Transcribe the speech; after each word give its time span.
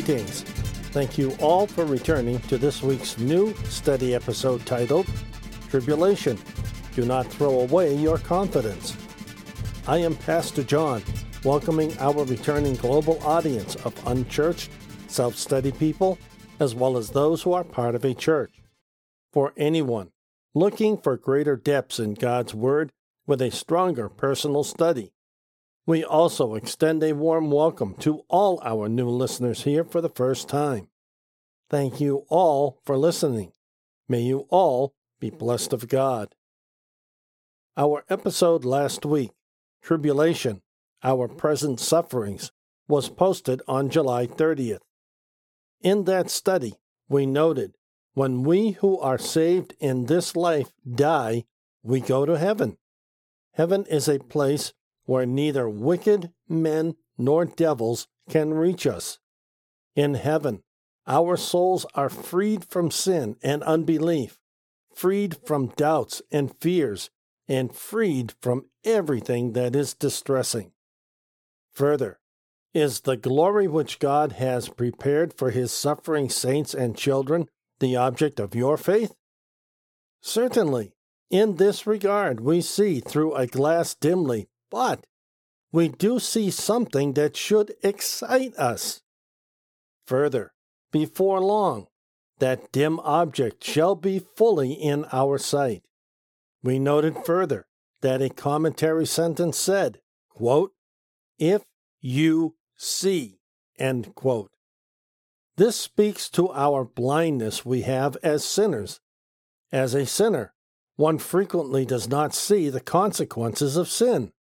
Greetings. 0.00 0.40
Thank 0.94 1.18
you 1.18 1.36
all 1.40 1.66
for 1.66 1.84
returning 1.84 2.38
to 2.48 2.56
this 2.56 2.82
week's 2.82 3.18
new 3.18 3.52
study 3.64 4.14
episode 4.14 4.64
titled 4.64 5.06
Tribulation. 5.68 6.38
Do 6.94 7.04
not 7.04 7.26
throw 7.26 7.60
away 7.60 7.94
your 7.96 8.16
confidence. 8.16 8.96
I 9.86 9.98
am 9.98 10.16
Pastor 10.16 10.62
John, 10.62 11.02
welcoming 11.44 11.94
our 11.98 12.24
returning 12.24 12.76
global 12.76 13.22
audience 13.22 13.74
of 13.84 13.94
unchurched, 14.06 14.70
self 15.06 15.36
study 15.36 15.70
people, 15.70 16.16
as 16.60 16.74
well 16.74 16.96
as 16.96 17.10
those 17.10 17.42
who 17.42 17.52
are 17.52 17.62
part 17.62 17.94
of 17.94 18.02
a 18.02 18.14
church. 18.14 18.62
For 19.34 19.52
anyone 19.58 20.12
looking 20.54 20.96
for 20.96 21.18
greater 21.18 21.56
depths 21.56 21.98
in 21.98 22.14
God's 22.14 22.54
Word 22.54 22.90
with 23.26 23.42
a 23.42 23.50
stronger 23.50 24.08
personal 24.08 24.64
study, 24.64 25.12
we 25.86 26.04
also 26.04 26.54
extend 26.54 27.02
a 27.02 27.14
warm 27.14 27.50
welcome 27.50 27.94
to 28.00 28.22
all 28.28 28.60
our 28.64 28.88
new 28.88 29.08
listeners 29.08 29.62
here 29.62 29.84
for 29.84 30.00
the 30.00 30.10
first 30.10 30.48
time. 30.48 30.88
Thank 31.68 32.00
you 32.00 32.26
all 32.28 32.80
for 32.84 32.96
listening. 32.96 33.52
May 34.08 34.20
you 34.20 34.46
all 34.50 34.94
be 35.20 35.30
blessed 35.30 35.72
of 35.72 35.88
God. 35.88 36.34
Our 37.76 38.04
episode 38.10 38.64
last 38.64 39.06
week, 39.06 39.30
Tribulation, 39.82 40.62
Our 41.02 41.28
Present 41.28 41.80
Sufferings, 41.80 42.52
was 42.88 43.08
posted 43.08 43.62
on 43.66 43.88
July 43.88 44.26
30th. 44.26 44.80
In 45.80 46.04
that 46.04 46.28
study, 46.28 46.74
we 47.08 47.24
noted 47.24 47.74
when 48.14 48.42
we 48.42 48.72
who 48.72 48.98
are 48.98 49.18
saved 49.18 49.74
in 49.80 50.06
this 50.06 50.36
life 50.36 50.72
die, 50.88 51.44
we 51.82 52.00
go 52.00 52.26
to 52.26 52.36
heaven. 52.36 52.76
Heaven 53.54 53.86
is 53.86 54.08
a 54.08 54.18
place 54.18 54.74
where 55.10 55.26
neither 55.26 55.68
wicked 55.68 56.30
men 56.48 56.94
nor 57.18 57.44
devils 57.44 58.06
can 58.28 58.54
reach 58.54 58.86
us. 58.86 59.18
In 59.96 60.14
heaven, 60.14 60.62
our 61.04 61.36
souls 61.36 61.84
are 61.96 62.08
freed 62.08 62.64
from 62.64 62.92
sin 62.92 63.34
and 63.42 63.60
unbelief, 63.64 64.38
freed 64.94 65.36
from 65.44 65.72
doubts 65.74 66.22
and 66.30 66.56
fears, 66.60 67.10
and 67.48 67.74
freed 67.74 68.34
from 68.40 68.66
everything 68.84 69.52
that 69.54 69.74
is 69.74 69.94
distressing. 69.94 70.70
Further, 71.72 72.20
is 72.72 73.00
the 73.00 73.16
glory 73.16 73.66
which 73.66 73.98
God 73.98 74.30
has 74.34 74.68
prepared 74.68 75.34
for 75.34 75.50
his 75.50 75.72
suffering 75.72 76.30
saints 76.30 76.72
and 76.72 76.96
children 76.96 77.48
the 77.80 77.96
object 77.96 78.38
of 78.38 78.54
your 78.54 78.76
faith? 78.76 79.16
Certainly, 80.20 80.92
in 81.30 81.56
this 81.56 81.84
regard, 81.84 82.38
we 82.38 82.60
see 82.60 83.00
through 83.00 83.34
a 83.34 83.48
glass 83.48 83.96
dimly 83.96 84.46
but 84.70 85.06
we 85.72 85.88
do 85.88 86.18
see 86.18 86.50
something 86.50 87.14
that 87.14 87.36
should 87.36 87.74
excite 87.82 88.54
us. 88.56 89.02
Further, 90.06 90.52
before 90.90 91.40
long, 91.40 91.86
that 92.38 92.72
dim 92.72 92.98
object 93.00 93.62
shall 93.62 93.94
be 93.94 94.18
fully 94.18 94.72
in 94.72 95.04
our 95.12 95.38
sight. 95.38 95.82
We 96.62 96.78
noted 96.78 97.24
further 97.24 97.66
that 98.00 98.22
a 98.22 98.30
commentary 98.30 99.06
sentence 99.06 99.58
said, 99.58 100.00
quote, 100.30 100.72
If 101.38 101.62
you 102.00 102.56
see, 102.76 103.40
end 103.78 104.14
quote. 104.14 104.50
This 105.56 105.76
speaks 105.76 106.30
to 106.30 106.50
our 106.50 106.84
blindness 106.84 107.64
we 107.64 107.82
have 107.82 108.16
as 108.22 108.44
sinners. 108.44 109.00
As 109.70 109.94
a 109.94 110.06
sinner, 110.06 110.54
one 110.96 111.18
frequently 111.18 111.84
does 111.84 112.08
not 112.08 112.34
see 112.34 112.70
the 112.70 112.80
consequences 112.80 113.76
of 113.76 113.88
sin. 113.88 114.32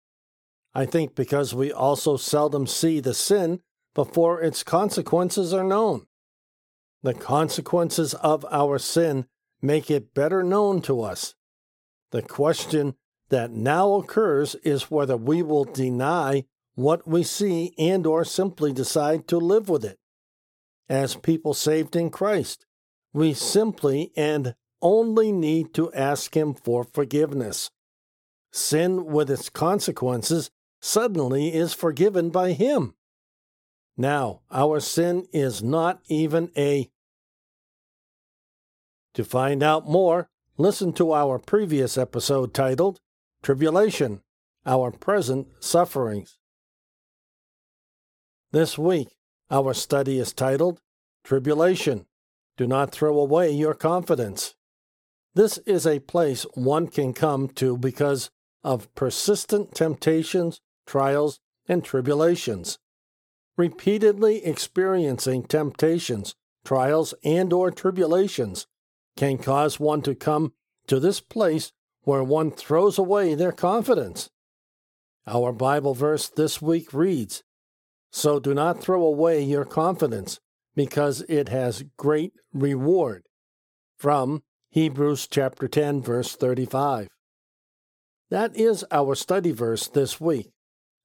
I 0.80 0.86
think 0.86 1.14
because 1.14 1.54
we 1.54 1.74
also 1.74 2.16
seldom 2.16 2.66
see 2.66 3.02
the 3.02 3.14
sin 3.14 3.60
before 3.94 4.42
its 4.42 4.64
consequences 4.64 5.54
are 5.54 5.66
known. 5.66 6.06
The 7.04 7.14
consequences 7.14 8.14
of 8.14 8.46
our 8.50 8.80
sin 8.80 9.26
make 9.62 9.92
it 9.92 10.14
better 10.14 10.42
known 10.42 10.82
to 10.84 11.02
us. 11.02 11.36
The 12.12 12.22
question 12.22 12.96
that 13.28 13.52
now 13.52 13.96
occurs 13.96 14.56
is 14.64 14.90
whether 14.90 15.18
we 15.18 15.42
will 15.42 15.66
deny 15.66 16.46
what 16.76 17.06
we 17.06 17.24
see 17.24 17.74
and 17.78 18.08
or 18.08 18.24
simply 18.24 18.72
decide 18.72 19.28
to 19.28 19.38
live 19.38 19.68
with 19.68 19.84
it. 19.84 20.00
As 20.88 21.14
people 21.14 21.54
saved 21.54 21.94
in 21.98 22.10
Christ, 22.10 22.66
we 23.12 23.34
simply 23.34 24.14
and 24.16 24.56
only 24.82 25.34
need 25.34 25.74
to 25.74 25.92
ask 25.92 26.38
him 26.38 26.54
for 26.54 26.86
forgiveness. 26.86 27.70
Sin 28.54 29.08
with 29.08 29.30
its 29.30 29.50
consequences 29.50 30.50
suddenly 30.80 31.54
is 31.54 31.74
forgiven 31.74 32.30
by 32.30 32.54
Him. 32.54 32.96
Now, 33.98 34.42
our 34.50 34.80
sin 34.80 35.28
is 35.34 35.62
not 35.62 36.02
even 36.08 36.52
a. 36.56 36.90
To 39.16 39.24
find 39.24 39.62
out 39.62 39.90
more, 39.90 40.30
listen 40.58 40.94
to 40.94 41.14
our 41.14 41.38
previous 41.38 41.98
episode 41.98 42.54
titled 42.54 43.00
Tribulation 43.44 44.22
Our 44.66 44.92
Present 44.92 45.48
Sufferings. 45.60 46.38
This 48.52 48.78
week, 48.78 49.10
our 49.52 49.74
study 49.74 50.18
is 50.18 50.32
titled 50.32 50.80
Tribulation 51.24 52.06
Do 52.56 52.68
Not 52.68 52.92
Throw 52.92 53.20
Away 53.20 53.52
Your 53.52 53.74
Confidence. 53.74 54.56
This 55.36 55.58
is 55.60 55.86
a 55.86 56.00
place 56.00 56.44
one 56.54 56.88
can 56.88 57.14
come 57.14 57.50
to 57.50 57.78
because 57.78 58.32
of 58.64 58.94
persistent 58.96 59.76
temptations 59.76 60.62
trials, 60.90 61.40
and 61.68 61.84
tribulations. 61.84 62.80
Repeatedly 63.58 64.44
experiencing 64.44 65.44
temptations, 65.44 66.34
trials, 66.66 67.14
and 67.24 67.54
or 67.54 67.70
tribulations 67.72 68.68
can 69.16 69.38
cause 69.38 69.80
one 69.80 70.02
to 70.02 70.16
come 70.16 70.52
to 70.88 71.00
this 71.00 71.22
place 71.22 71.72
where 72.04 72.24
one 72.24 72.50
throws 72.50 72.98
away 72.98 73.36
their 73.36 73.52
confidence. 73.52 74.30
Our 75.28 75.52
Bible 75.52 75.94
verse 75.94 76.28
this 76.28 76.62
week 76.62 76.92
reads, 76.92 77.44
So 78.12 78.40
do 78.40 78.54
not 78.54 78.82
throw 78.82 79.04
away 79.04 79.44
your 79.44 79.66
confidence, 79.66 80.40
because 80.76 81.22
it 81.30 81.50
has 81.50 81.84
great 81.98 82.34
reward. 82.52 83.24
From 83.98 84.42
Hebrews 84.72 85.28
chapter 85.30 85.68
10 85.68 86.02
verse 86.02 86.36
35. 86.36 87.10
That 88.30 88.56
is 88.56 88.86
our 88.92 89.16
study 89.16 89.52
verse 89.52 89.88
this 89.88 90.22
week. 90.22 90.52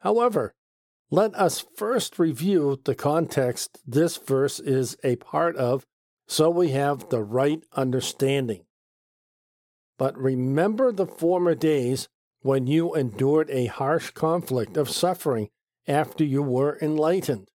However, 0.04 0.54
let 1.10 1.34
us 1.34 1.64
first 1.76 2.18
review 2.18 2.78
the 2.84 2.94
context 2.94 3.80
this 3.86 4.18
verse 4.18 4.60
is 4.60 4.98
a 5.02 5.16
part 5.16 5.56
of 5.56 5.86
so 6.28 6.50
we 6.50 6.70
have 6.70 7.08
the 7.08 7.22
right 7.22 7.62
understanding. 7.72 8.66
But 9.98 10.16
remember 10.18 10.92
the 10.92 11.06
former 11.06 11.54
days 11.54 12.08
when 12.40 12.66
you 12.66 12.94
endured 12.94 13.48
a 13.50 13.66
harsh 13.66 14.10
conflict 14.10 14.76
of 14.76 14.90
suffering 14.90 15.48
after 15.86 16.22
you 16.22 16.42
were 16.42 16.78
enlightened. 16.82 17.48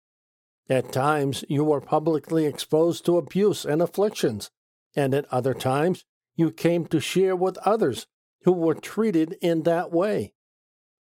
At 0.69 0.93
times 0.93 1.43
you 1.49 1.65
were 1.65 1.81
publicly 1.81 2.45
exposed 2.45 3.05
to 3.05 3.17
abuse 3.17 3.65
and 3.65 3.81
afflictions, 3.81 4.51
and 4.95 5.13
at 5.13 5.31
other 5.31 5.53
times 5.53 6.05
you 6.37 6.51
came 6.51 6.85
to 6.87 7.01
share 7.01 7.35
with 7.35 7.57
others 7.59 8.07
who 8.43 8.53
were 8.53 8.75
treated 8.75 9.37
in 9.41 9.63
that 9.63 9.91
way. 9.91 10.33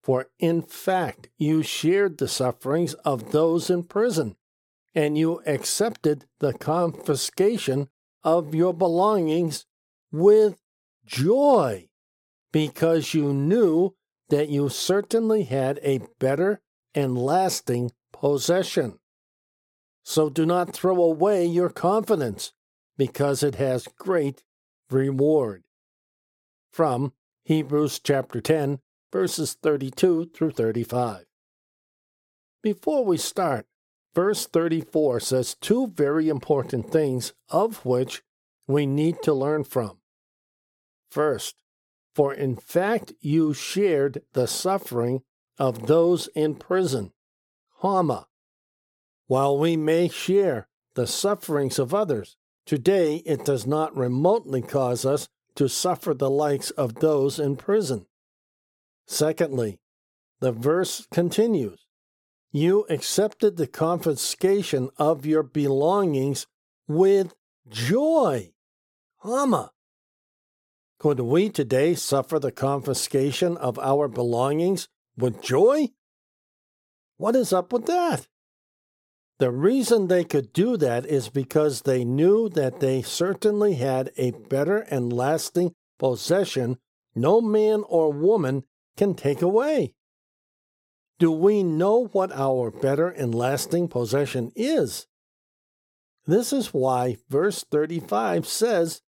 For 0.04 0.28
in 0.38 0.62
fact, 0.62 1.30
you 1.38 1.64
shared 1.64 2.18
the 2.18 2.28
sufferings 2.28 2.94
of 3.06 3.32
those 3.32 3.70
in 3.70 3.84
prison, 3.84 4.36
and 4.94 5.18
you 5.18 5.42
accepted 5.46 6.26
the 6.40 6.54
confiscation 6.54 7.88
of 8.22 8.54
your 8.54 8.74
belongings 8.74 9.66
with 10.12 10.62
joy, 11.06 11.88
because 12.52 13.14
you 13.14 13.34
knew 13.34 13.96
that 14.30 14.50
you 14.50 14.68
certainly 14.68 15.44
had 15.44 15.80
a 15.82 16.02
better 16.20 16.62
and 16.94 17.18
lasting 17.18 17.92
possession. 18.12 19.00
So 20.04 20.30
do 20.30 20.46
not 20.46 20.74
throw 20.74 21.02
away 21.02 21.46
your 21.46 21.70
confidence, 21.70 22.52
because 22.98 23.42
it 23.42 23.56
has 23.56 23.88
great 23.98 24.44
reward. 24.90 25.64
From 26.72 27.14
Hebrews 27.46 28.00
chapter 28.00 28.42
10, 28.42 28.80
verses 29.14 29.54
32 29.62 30.32
through 30.34 30.50
35. 30.50 31.26
Before 32.64 33.06
we 33.06 33.16
start, 33.16 33.68
verse 34.16 34.48
34 34.48 35.20
says 35.20 35.56
two 35.62 35.86
very 35.86 36.30
important 36.30 36.92
things 36.92 37.32
of 37.48 37.86
which 37.86 38.24
we 38.66 38.88
need 38.88 39.22
to 39.22 39.32
learn 39.32 39.66
from. 39.66 40.00
First, 41.12 41.62
for 42.16 42.34
in 42.34 42.56
fact 42.56 43.14
you 43.20 43.54
shared 43.54 44.24
the 44.34 44.48
suffering 44.48 45.22
of 45.60 45.86
those 45.86 46.28
in 46.34 46.56
prison, 46.56 47.14
comma. 47.80 48.26
While 49.28 49.60
we 49.60 49.78
may 49.78 50.10
share 50.10 50.68
the 50.96 51.06
sufferings 51.06 51.78
of 51.78 51.94
others, 51.94 52.36
today 52.66 53.18
it 53.28 53.46
does 53.46 53.68
not 53.68 53.96
remotely 53.96 54.64
cause 54.64 55.06
us 55.06 55.30
to 55.54 55.70
suffer 55.70 56.16
the 56.16 56.32
likes 56.32 56.72
of 56.72 56.96
those 56.96 57.38
in 57.38 57.58
prison. 57.58 58.08
Secondly, 59.06 59.80
the 60.40 60.52
verse 60.52 61.08
continues 61.12 61.86
you 62.56 62.86
accepted 62.88 63.58
the 63.58 63.66
confiscation 63.66 64.90
of 64.98 65.26
your 65.26 65.42
belongings 65.42 66.46
with 66.88 67.34
joy. 67.68 68.52
Comma. 69.22 69.72
Could 71.00 71.20
we 71.20 71.50
today 71.50 71.96
suffer 71.96 72.38
the 72.38 72.52
confiscation 72.52 73.58
of 73.58 73.80
our 73.80 74.08
belongings 74.08 74.88
with 75.18 75.42
joy? 75.42 75.90
What 77.18 77.36
is 77.36 77.52
up 77.52 77.74
with 77.74 77.88
that? 77.88 78.28
The 79.40 79.50
reason 79.52 80.08
they 80.08 80.24
could 80.24 80.54
do 80.54 80.78
that 80.78 81.08
is 81.08 81.30
because 81.30 81.82
they 81.82 82.06
knew 82.06 82.50
that 82.50 82.80
they 82.80 83.02
certainly 83.02 83.76
had 83.76 84.12
a 84.16 84.32
better 84.32 84.78
and 84.78 85.12
lasting 85.12 85.74
possession 85.98 86.78
no 87.16 87.42
man 87.42 87.84
or 87.88 88.12
woman 88.12 88.64
can 88.98 89.14
take 89.14 89.42
away. 89.42 89.94
Do 91.20 91.32
we 91.32 91.64
know 91.64 92.08
what 92.08 92.32
our 92.32 92.72
better 92.72 93.08
and 93.08 93.34
lasting 93.34 93.88
possession 93.88 94.52
is? 94.56 95.08
This 96.26 96.54
is 96.54 96.74
why 96.74 97.18
verse 97.30 97.64
35 97.70 98.48
says, 98.48 99.02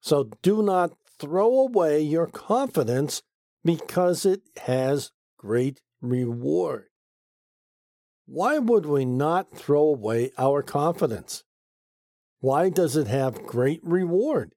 So 0.00 0.30
do 0.42 0.62
not 0.62 0.92
throw 1.18 1.60
away 1.60 2.00
your 2.00 2.26
confidence 2.26 3.22
because 3.64 4.24
it 4.24 4.42
has 4.64 5.10
great 5.36 5.80
reward. 6.00 6.86
Why 8.26 8.58
would 8.58 8.86
we 8.86 9.04
not 9.04 9.56
throw 9.56 9.82
away 9.82 10.30
our 10.38 10.62
confidence? 10.62 11.44
Why 12.38 12.70
does 12.70 12.96
it 12.96 13.08
have 13.08 13.46
great 13.46 13.80
reward? 13.82 14.54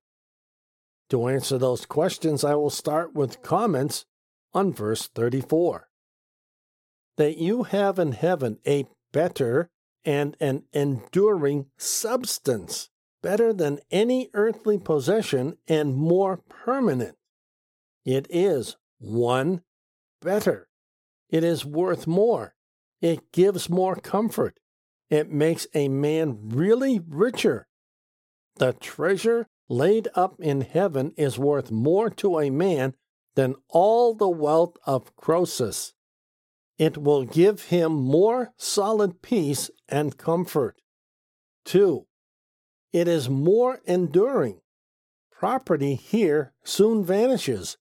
To 1.10 1.28
answer 1.28 1.58
those 1.58 1.86
questions, 1.86 2.44
I 2.44 2.56
will 2.56 2.70
start 2.70 3.14
with 3.14 3.42
comments 3.42 4.06
on 4.54 4.74
verse 4.74 5.08
34. 5.08 5.90
That 7.18 7.38
you 7.38 7.64
have 7.64 8.00
in 8.00 8.14
heaven 8.14 8.60
a 8.66 8.86
better 9.12 9.70
and 10.06 10.36
an 10.40 10.64
enduring 10.74 11.68
substance, 11.78 12.90
better 13.22 13.54
than 13.54 13.80
any 13.92 14.30
earthly 14.34 14.78
possession 14.78 15.58
and 15.68 15.96
more 15.96 16.38
permanent. 16.50 17.16
It 18.06 18.28
is 18.30 18.76
one 19.00 19.62
better. 20.22 20.68
It 21.30 21.44
is 21.44 21.66
worth 21.66 22.06
more. 22.06 22.54
It 23.02 23.32
gives 23.32 23.70
more 23.70 23.96
comfort. 23.96 24.60
It 25.10 25.32
makes 25.32 25.68
a 25.74 25.88
man 25.88 26.50
really 26.50 27.00
richer. 27.08 27.68
The 28.58 28.74
treasure 28.74 29.48
laid 29.70 30.08
up 30.16 30.40
in 30.40 30.62
heaven 30.62 31.14
is 31.18 31.40
worth 31.40 31.72
more 31.72 32.10
to 32.10 32.40
a 32.40 32.50
man 32.50 32.96
than 33.36 33.56
all 33.70 34.14
the 34.14 34.30
wealth 34.30 34.78
of 34.86 35.16
Croesus. 35.16 35.94
It 36.78 36.98
will 36.98 37.26
give 37.26 37.66
him 37.66 37.94
more 37.94 38.54
solid 38.58 39.22
peace 39.22 39.70
and 39.88 40.18
comfort. 40.18 40.82
2. 41.66 42.06
It 42.92 43.08
is 43.08 43.30
more 43.30 43.80
enduring. 43.86 44.62
Property 45.32 45.96
here 45.96 46.54
soon 46.64 47.04
vanishes. 47.04 47.78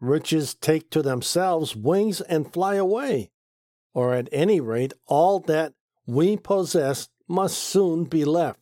Riches 0.00 0.54
take 0.54 0.90
to 0.90 1.02
themselves 1.02 1.76
wings 1.76 2.20
and 2.22 2.52
fly 2.52 2.76
away, 2.76 3.30
or 3.92 4.14
at 4.14 4.28
any 4.32 4.60
rate, 4.60 4.92
all 5.06 5.40
that 5.40 5.74
we 6.06 6.36
possess 6.36 7.08
must 7.28 7.58
soon 7.58 8.04
be 8.04 8.24
left. 8.24 8.60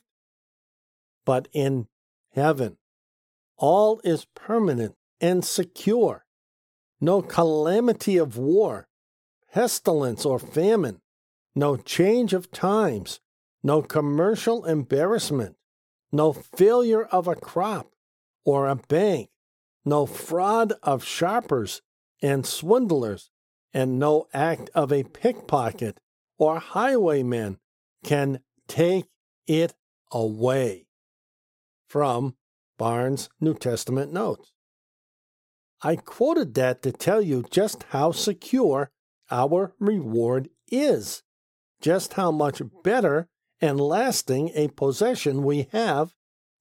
But 1.25 1.49
in 1.53 1.87
heaven, 2.33 2.77
all 3.57 4.01
is 4.03 4.27
permanent 4.35 4.97
and 5.21 5.45
secure. 5.45 6.25
No 7.01 7.23
calamity 7.23 8.17
of 8.17 8.37
war, 8.37 8.89
pestilence, 9.53 10.25
or 10.25 10.39
famine, 10.39 11.01
no 11.55 11.77
change 11.77 12.33
of 12.33 12.51
times, 12.51 13.21
no 13.63 13.83
commercial 13.83 14.65
embarrassment, 14.65 15.57
no 16.13 16.33
failure 16.33 17.05
of 17.05 17.29
a 17.29 17.37
crop 17.37 17.93
or 18.45 18.67
a 18.67 18.77
bank, 18.77 19.31
no 19.85 20.07
fraud 20.07 20.73
of 20.83 21.05
sharpers 21.05 21.83
and 22.23 22.47
swindlers, 22.47 23.31
and 23.73 23.99
no 23.99 24.27
act 24.33 24.71
of 24.75 24.93
a 24.93 25.05
pickpocket 25.05 26.01
or 26.39 26.59
highwayman 26.59 27.59
can 28.05 28.41
take 28.67 29.07
it 29.47 29.75
away. 30.13 30.87
From 31.89 32.37
Barnes' 32.79 33.29
New 33.41 33.55
Testament 33.55 34.13
Notes. 34.13 34.53
I 35.83 35.97
quoted 35.97 36.55
that 36.55 36.83
to 36.83 36.93
tell 36.93 37.23
you 37.23 37.45
just 37.51 37.85
how 37.91 38.13
secure 38.13 38.91
our 39.31 39.75
reward 39.79 40.49
is, 40.71 41.23
just 41.81 42.15
how 42.15 42.31
much 42.31 42.61
better 42.83 43.29
and 43.61 43.81
lasting 43.81 44.51
a 44.55 44.69
possession 44.69 45.43
we 45.43 45.69
have 45.73 46.15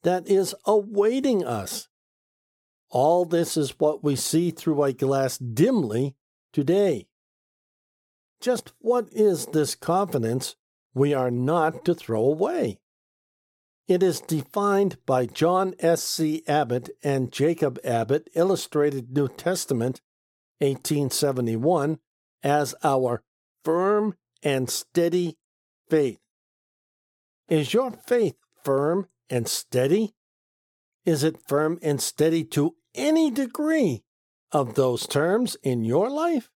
that 0.04 0.28
is 0.28 0.56
awaiting 0.66 1.44
us. 1.46 1.88
All 2.90 3.26
this 3.26 3.58
is 3.58 3.80
what 3.80 4.04
we 4.04 4.16
see 4.16 4.52
through 4.52 4.84
a 4.84 4.94
glass 4.94 5.38
dimly 5.38 6.16
today. 6.54 7.08
Just 8.40 8.72
what 8.80 9.10
is 9.12 9.48
this 9.48 9.76
confidence 9.76 10.56
we 10.94 11.14
are 11.14 11.32
not 11.32 11.84
to 11.86 11.96
throw 11.96 12.24
away? 12.24 12.80
It 13.88 14.04
is 14.04 14.20
defined 14.20 14.98
by 15.06 15.28
John 15.28 15.74
S. 15.80 16.04
C. 16.04 16.44
Abbott 16.46 16.90
and 17.04 17.32
Jacob 17.32 17.80
Abbott, 17.86 18.30
Illustrated 18.36 19.16
New 19.16 19.30
Testament, 19.30 20.02
1871, 20.60 22.00
as 22.44 22.76
our 22.84 23.24
firm 23.64 24.16
and 24.44 24.70
steady 24.70 25.38
faith. 25.90 26.20
Is 27.48 27.74
your 27.74 27.92
faith 27.92 28.36
firm 28.62 29.08
and 29.30 29.48
steady? 29.48 30.14
Is 31.06 31.24
it 31.24 31.48
firm 31.48 31.80
and 31.82 32.02
steady 32.02 32.44
to 32.44 32.76
any 32.94 33.32
degree 33.32 34.04
of 34.52 34.76
those 34.76 35.08
terms 35.08 35.56
in 35.64 35.86
your 35.86 36.10
life? 36.10 36.50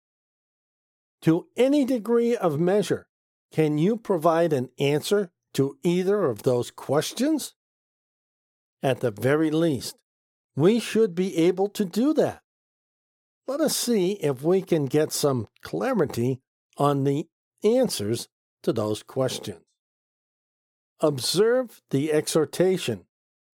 To 1.21 1.47
any 1.55 1.85
degree 1.85 2.35
of 2.35 2.59
measure, 2.59 3.07
can 3.53 3.77
you 3.77 3.95
provide 3.95 4.51
an 4.51 4.69
answer 4.77 5.31
to 5.53 5.77
either 5.83 6.25
of 6.25 6.43
those 6.43 6.71
questions? 6.71 7.53
At 8.83 9.01
the 9.01 9.11
very 9.11 9.51
least, 9.51 9.97
we 10.55 10.79
should 10.79 11.13
be 11.15 11.37
able 11.37 11.69
to 11.69 11.85
do 11.85 12.13
that. 12.15 12.41
Let 13.47 13.61
us 13.61 13.75
see 13.75 14.13
if 14.13 14.43
we 14.43 14.61
can 14.61 14.85
get 14.85 15.11
some 15.11 15.47
clarity 15.61 16.41
on 16.77 17.03
the 17.03 17.27
answers 17.63 18.27
to 18.63 18.73
those 18.73 19.03
questions. 19.03 19.61
Observe 20.99 21.81
the 21.89 22.11
exhortation 22.11 23.05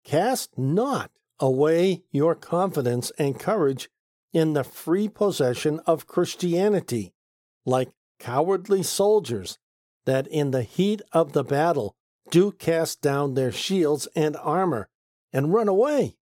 Cast 0.04 0.58
not 0.58 1.10
away 1.38 2.02
your 2.10 2.34
confidence 2.34 3.12
and 3.18 3.38
courage 3.38 3.88
in 4.32 4.52
the 4.52 4.64
free 4.64 5.08
possession 5.08 5.80
of 5.86 6.06
Christianity, 6.06 7.12
like 7.64 7.90
cowardly 8.18 8.82
soldiers 8.82 9.58
that 10.06 10.26
in 10.26 10.50
the 10.50 10.62
heat 10.62 11.02
of 11.12 11.32
the 11.32 11.44
battle 11.44 11.94
do 12.30 12.52
cast 12.52 13.00
down 13.00 13.34
their 13.34 13.52
shields 13.52 14.08
and 14.14 14.36
armor 14.36 14.88
and 15.32 15.52
run 15.52 15.68
away. 15.68 16.16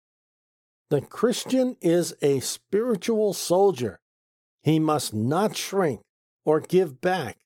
The 0.90 1.00
Christian 1.00 1.76
is 1.80 2.14
a 2.20 2.40
spiritual 2.40 3.32
soldier. 3.32 4.00
He 4.62 4.78
must 4.78 5.14
not 5.14 5.56
shrink 5.56 6.00
or 6.44 6.60
give 6.60 7.00
back, 7.00 7.38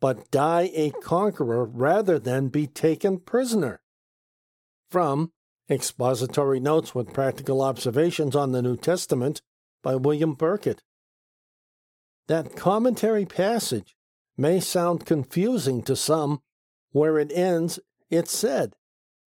but 0.00 0.30
die 0.30 0.70
a 0.74 0.90
conqueror 0.90 1.64
rather 1.64 2.18
than 2.18 2.48
be 2.48 2.66
taken 2.66 3.20
prisoner. 3.20 3.80
From 4.90 5.32
Expository 5.70 6.60
Notes 6.60 6.94
with 6.94 7.12
Practical 7.12 7.62
Observations 7.62 8.34
on 8.34 8.52
the 8.52 8.62
New 8.62 8.76
Testament 8.76 9.42
by 9.82 9.94
William 9.94 10.34
Burkitt. 10.34 10.80
That 12.26 12.56
commentary 12.56 13.26
passage 13.26 13.94
may 14.38 14.60
sound 14.60 15.04
confusing 15.04 15.82
to 15.82 15.96
some. 15.96 16.40
Where 16.92 17.18
it 17.18 17.30
ends, 17.32 17.78
it 18.08 18.28
said, 18.28 18.74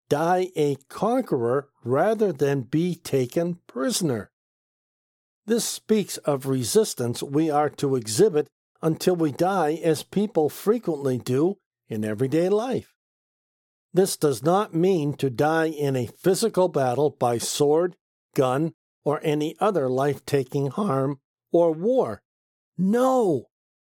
Die 0.08 0.50
a 0.56 0.78
conqueror 0.88 1.70
rather 1.84 2.32
than 2.32 2.62
be 2.62 2.96
taken 2.96 3.60
prisoner. 3.68 4.32
This 5.46 5.66
speaks 5.66 6.18
of 6.18 6.46
resistance 6.46 7.22
we 7.22 7.50
are 7.50 7.70
to 7.72 7.96
exhibit 7.96 8.48
until 8.82 9.16
we 9.16 9.32
die, 9.32 9.74
as 9.84 10.04
people 10.04 10.48
frequently 10.48 11.18
do 11.18 11.58
in 11.90 12.06
everyday 12.06 12.48
life. 12.48 12.94
This 13.94 14.16
does 14.16 14.44
not 14.44 14.74
mean 14.74 15.14
to 15.16 15.30
die 15.30 15.68
in 15.68 15.96
a 15.96 16.08
physical 16.08 16.68
battle 16.68 17.10
by 17.10 17.40
sword, 17.40 17.96
gun, 18.36 18.74
or 19.04 19.20
any 19.24 19.56
other 19.60 19.90
life 19.90 20.26
taking 20.26 20.68
harm 20.68 21.20
or 21.52 21.72
war. 21.72 22.22
No! 22.78 23.48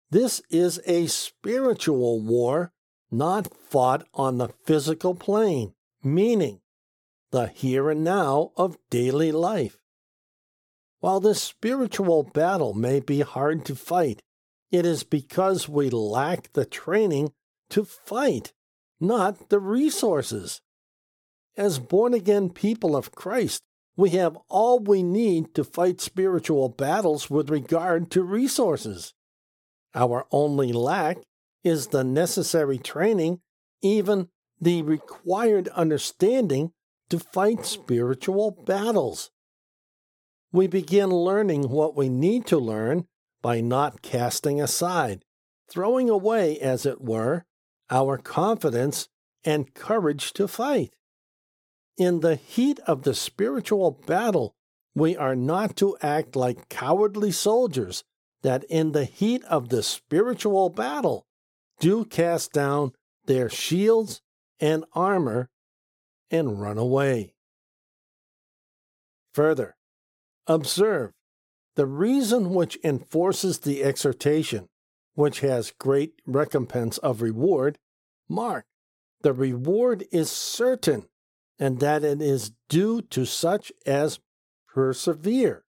This 0.09 0.41
is 0.49 0.79
a 0.85 1.07
spiritual 1.07 2.21
war, 2.21 2.71
not 3.11 3.53
fought 3.53 4.07
on 4.13 4.37
the 4.37 4.49
physical 4.65 5.15
plane, 5.15 5.73
meaning 6.03 6.61
the 7.31 7.47
here 7.47 7.89
and 7.89 8.03
now 8.03 8.51
of 8.55 8.77
daily 8.89 9.31
life. 9.31 9.77
While 10.99 11.19
this 11.19 11.41
spiritual 11.41 12.23
battle 12.23 12.73
may 12.73 12.99
be 12.99 13.21
hard 13.21 13.65
to 13.65 13.75
fight 13.75 14.21
it 14.71 14.85
is 14.85 15.03
because 15.03 15.69
we 15.69 15.89
lack 15.89 16.51
the 16.53 16.65
training 16.65 17.31
to 17.69 17.85
fight, 17.85 18.51
not 18.99 19.49
the 19.49 19.59
resources. 19.59 20.61
As 21.55 21.79
born 21.79 22.13
again 22.13 22.49
people 22.49 22.95
of 22.95 23.11
Christ, 23.11 23.61
we 23.95 24.09
have 24.11 24.37
all 24.49 24.79
we 24.79 25.03
need 25.03 25.53
to 25.55 25.63
fight 25.63 26.01
spiritual 26.01 26.67
battles 26.69 27.29
with 27.29 27.49
regard 27.49 28.11
to 28.11 28.23
resources. 28.23 29.13
Our 29.95 30.25
only 30.29 30.73
lack 30.73 31.19
is 31.63 31.87
the 31.87 32.03
necessary 32.03 32.77
training, 32.77 33.39
even 33.81 34.27
the 34.59 34.81
required 34.81 35.69
understanding 35.69 36.73
to 37.09 37.17
fight 37.17 37.65
spiritual 37.65 38.51
battles. 38.51 39.31
We 40.51 40.67
begin 40.67 41.09
learning 41.09 41.69
what 41.69 41.95
we 41.95 42.09
need 42.09 42.45
to 42.47 42.57
learn 42.57 43.07
by 43.41 43.61
not 43.61 44.01
casting 44.01 44.61
aside, 44.61 45.23
throwing 45.69 46.09
away, 46.09 46.59
as 46.59 46.85
it 46.85 47.01
were, 47.01 47.45
our 47.89 48.17
confidence 48.17 49.07
and 49.43 49.73
courage 49.73 50.33
to 50.33 50.47
fight. 50.47 50.93
In 51.97 52.19
the 52.19 52.35
heat 52.35 52.79
of 52.87 53.03
the 53.03 53.13
spiritual 53.13 53.91
battle, 53.91 54.55
we 54.93 55.15
are 55.15 55.35
not 55.35 55.75
to 55.77 55.97
act 56.01 56.35
like 56.35 56.67
cowardly 56.69 57.31
soldiers 57.31 58.03
that 58.45 58.63
in 58.65 58.91
the 58.91 59.05
heat 59.05 59.43
of 59.45 59.69
the 59.69 59.81
spiritual 59.81 60.69
battle 60.69 61.25
do 61.79 62.05
cast 62.05 62.53
down 62.53 62.91
their 63.25 63.49
shields 63.49 64.21
and 64.59 64.85
armor 64.93 65.49
and 66.29 66.61
run 66.61 66.77
away. 66.77 67.33
Further, 69.33 69.75
observe 70.45 71.11
the 71.73 71.87
reason 71.87 72.53
which 72.53 72.77
enforces 72.83 73.57
the 73.57 73.83
exhortation, 73.83 74.67
which 75.15 75.39
has 75.39 75.73
great 75.79 76.13
recompense 76.27 76.99
of 76.99 77.23
reward. 77.23 77.79
Mark, 78.29 78.65
the 79.21 79.33
reward 79.33 80.05
is 80.11 80.29
certain 80.29 81.07
and 81.57 81.79
that 81.79 82.03
it 82.03 82.21
is 82.21 82.51
due 82.69 83.01
to 83.01 83.25
such 83.25 83.71
as 83.87 84.19
persevere. 84.71 85.64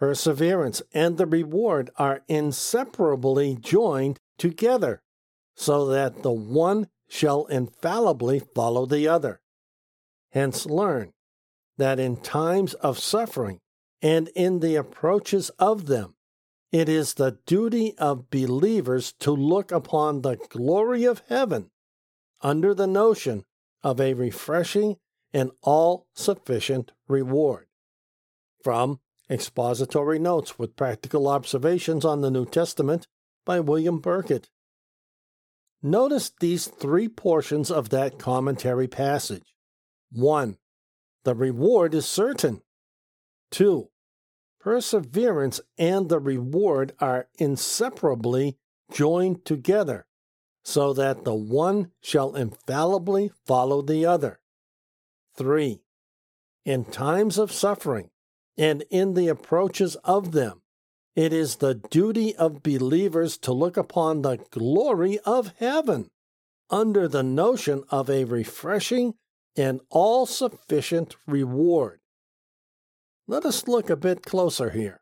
Perseverance 0.00 0.80
and 0.94 1.18
the 1.18 1.26
reward 1.26 1.90
are 1.96 2.22
inseparably 2.26 3.54
joined 3.54 4.18
together, 4.38 5.02
so 5.54 5.84
that 5.88 6.22
the 6.22 6.32
one 6.32 6.88
shall 7.06 7.44
infallibly 7.46 8.38
follow 8.38 8.86
the 8.86 9.06
other. 9.06 9.42
Hence, 10.30 10.64
learn 10.64 11.12
that 11.76 12.00
in 12.00 12.16
times 12.16 12.72
of 12.74 12.98
suffering 12.98 13.60
and 14.00 14.28
in 14.28 14.60
the 14.60 14.74
approaches 14.74 15.50
of 15.58 15.84
them, 15.84 16.14
it 16.72 16.88
is 16.88 17.14
the 17.14 17.38
duty 17.44 17.94
of 17.98 18.30
believers 18.30 19.12
to 19.20 19.32
look 19.32 19.70
upon 19.70 20.22
the 20.22 20.36
glory 20.48 21.04
of 21.04 21.22
heaven 21.28 21.70
under 22.40 22.72
the 22.72 22.86
notion 22.86 23.44
of 23.82 24.00
a 24.00 24.14
refreshing 24.14 24.96
and 25.34 25.50
all 25.60 26.06
sufficient 26.14 26.92
reward. 27.06 27.66
From 28.64 29.00
Expository 29.30 30.18
Notes 30.18 30.58
with 30.58 30.74
Practical 30.74 31.28
Observations 31.28 32.04
on 32.04 32.20
the 32.20 32.32
New 32.32 32.44
Testament 32.44 33.06
by 33.46 33.60
William 33.60 34.02
Burkitt. 34.02 34.48
Notice 35.82 36.32
these 36.40 36.66
three 36.66 37.08
portions 37.08 37.70
of 37.70 37.90
that 37.90 38.18
commentary 38.18 38.88
passage. 38.88 39.54
1. 40.10 40.58
The 41.24 41.36
reward 41.36 41.94
is 41.94 42.06
certain. 42.06 42.62
2. 43.52 43.88
Perseverance 44.60 45.60
and 45.78 46.08
the 46.08 46.18
reward 46.18 46.92
are 46.98 47.28
inseparably 47.38 48.58
joined 48.92 49.44
together 49.44 50.06
so 50.64 50.92
that 50.92 51.24
the 51.24 51.34
one 51.34 51.92
shall 52.02 52.34
infallibly 52.34 53.30
follow 53.46 53.80
the 53.80 54.04
other. 54.04 54.40
3. 55.36 55.80
In 56.64 56.84
times 56.84 57.38
of 57.38 57.52
suffering 57.52 58.09
and 58.60 58.84
in 58.90 59.14
the 59.14 59.26
approaches 59.26 59.96
of 60.04 60.32
them, 60.32 60.60
it 61.16 61.32
is 61.32 61.56
the 61.56 61.74
duty 61.74 62.36
of 62.36 62.62
believers 62.62 63.38
to 63.38 63.52
look 63.52 63.78
upon 63.78 64.20
the 64.20 64.36
glory 64.50 65.18
of 65.20 65.54
heaven 65.58 66.10
under 66.68 67.08
the 67.08 67.22
notion 67.22 67.82
of 67.88 68.10
a 68.10 68.24
refreshing 68.24 69.14
and 69.56 69.80
all 69.88 70.26
sufficient 70.26 71.16
reward. 71.26 72.00
Let 73.26 73.46
us 73.46 73.66
look 73.66 73.88
a 73.88 73.96
bit 73.96 74.22
closer 74.22 74.68
here. 74.68 75.00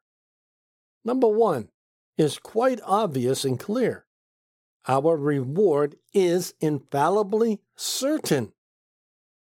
Number 1.05 1.29
one 1.29 1.69
is 2.17 2.39
quite 2.39 2.81
obvious 2.85 3.45
and 3.45 3.59
clear 3.59 4.07
our 4.87 5.17
reward 5.17 5.97
is 6.15 6.55
infallibly 6.61 7.59
certain. 7.75 8.53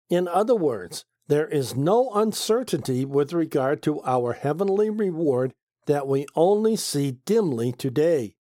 In 0.10 0.28
other 0.28 0.56
words, 0.56 1.06
there 1.28 1.48
is 1.48 1.76
no 1.76 2.12
uncertainty 2.14 3.06
with 3.06 3.34
regard 3.34 3.82
to 3.84 4.02
our 4.04 4.34
heavenly 4.34 4.90
reward 4.90 5.54
that 5.86 6.08
we 6.08 6.26
only 6.36 6.76
see 6.76 7.18
dimly 7.26 7.72
today. 7.72 8.36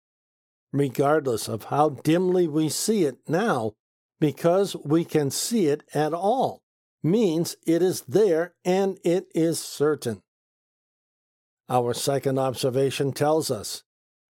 Regardless 0.73 1.49
of 1.49 1.65
how 1.65 1.91
dimly 1.91 2.49
we 2.49 2.69
see 2.69 3.05
it 3.05 3.19
now, 3.29 3.73
because 4.21 4.75
we 4.85 5.05
can 5.05 5.31
see 5.31 5.67
it 5.67 5.83
at 5.95 6.13
all, 6.13 6.63
means 7.03 7.57
it 7.67 7.83
is 7.83 8.03
there 8.03 8.55
and 8.65 8.99
it 9.05 9.27
is 9.35 9.59
certain. 9.61 10.23
Our 11.69 11.95
second 11.95 12.39
observation 12.39 13.13
tells 13.13 13.51
us 13.51 13.83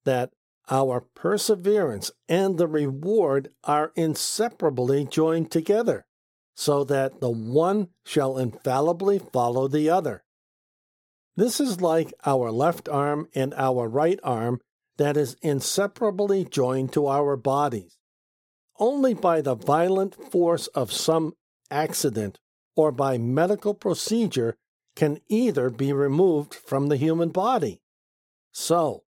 that 0.04 0.30
our 0.70 1.00
perseverance 1.00 2.12
and 2.28 2.58
the 2.58 2.68
reward 2.68 3.50
are 3.64 3.92
inseparably 3.96 5.04
joined 5.04 5.50
together, 5.50 6.06
so 6.60 6.84
that 6.84 7.22
the 7.22 7.30
one 7.30 7.88
shall 8.04 8.36
infallibly 8.36 9.18
follow 9.18 9.66
the 9.66 9.88
other. 9.88 10.22
This 11.34 11.58
is 11.58 11.80
like 11.80 12.12
our 12.26 12.50
left 12.50 12.86
arm 12.86 13.28
and 13.34 13.54
our 13.54 13.88
right 13.88 14.20
arm 14.22 14.60
that 14.98 15.16
is 15.16 15.38
inseparably 15.40 16.44
joined 16.44 16.92
to 16.92 17.06
our 17.06 17.34
bodies. 17.38 17.96
Only 18.78 19.14
by 19.14 19.40
the 19.40 19.54
violent 19.54 20.14
force 20.30 20.66
of 20.66 20.92
some 20.92 21.32
accident 21.70 22.38
or 22.76 22.92
by 22.92 23.16
medical 23.16 23.72
procedure 23.72 24.58
can 24.94 25.18
either 25.28 25.70
be 25.70 25.94
removed 25.94 26.52
from 26.52 26.88
the 26.88 26.98
human 26.98 27.30
body. 27.30 27.80
So, 28.52 29.04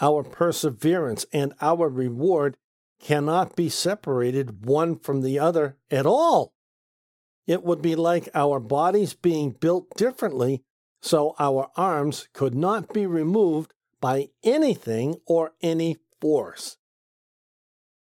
our 0.00 0.22
perseverance 0.22 1.26
and 1.32 1.52
our 1.60 1.88
reward 1.88 2.56
cannot 3.00 3.56
be 3.56 3.68
separated 3.68 4.64
one 4.64 4.96
from 4.96 5.22
the 5.22 5.40
other 5.40 5.78
at 5.90 6.06
all. 6.06 6.52
It 7.46 7.62
would 7.62 7.80
be 7.80 7.94
like 7.94 8.28
our 8.34 8.58
bodies 8.58 9.14
being 9.14 9.50
built 9.50 9.96
differently, 9.96 10.62
so 11.00 11.34
our 11.38 11.70
arms 11.76 12.28
could 12.32 12.54
not 12.54 12.92
be 12.92 13.06
removed 13.06 13.72
by 14.00 14.30
anything 14.42 15.16
or 15.26 15.52
any 15.62 15.98
force. 16.20 16.76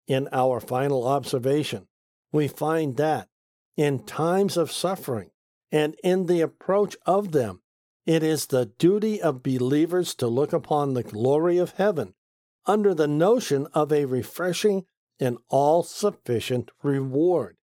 In 0.08 0.28
our 0.32 0.60
final 0.60 1.08
observation, 1.08 1.88
we 2.32 2.48
find 2.48 2.98
that 2.98 3.30
in 3.78 4.00
times 4.00 4.58
of 4.58 4.72
suffering 4.72 5.32
and 5.72 5.96
in 6.04 6.26
the 6.26 6.42
approach 6.42 6.98
of 7.06 7.32
them, 7.32 7.62
it 8.06 8.24
is 8.24 8.48
the 8.48 8.66
duty 8.66 9.22
of 9.22 9.44
believers 9.44 10.16
to 10.16 10.28
look 10.28 10.52
upon 10.52 10.94
the 10.94 11.04
glory 11.04 11.58
of 11.58 11.74
heaven 11.74 12.16
under 12.66 12.94
the 12.94 13.08
notion 13.08 13.68
of 13.74 13.94
a 13.94 14.06
refreshing 14.06 14.86
and 15.20 15.38
all 15.48 15.84
sufficient 15.84 16.72
reward. 16.82 17.59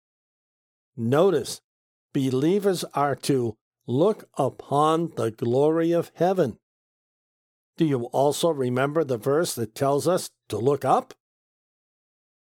Notice, 0.95 1.61
believers 2.13 2.83
are 2.93 3.15
to 3.15 3.57
look 3.87 4.29
upon 4.37 5.13
the 5.15 5.31
glory 5.31 5.91
of 5.91 6.11
heaven. 6.15 6.57
Do 7.77 7.85
you 7.85 8.05
also 8.05 8.49
remember 8.49 9.03
the 9.03 9.17
verse 9.17 9.55
that 9.55 9.75
tells 9.75 10.07
us 10.07 10.29
to 10.49 10.57
look 10.57 10.85
up? 10.85 11.13